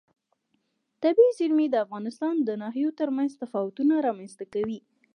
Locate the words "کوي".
4.53-4.79